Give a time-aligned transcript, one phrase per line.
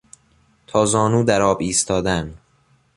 [0.67, 2.37] تا زانو در آب ایستادن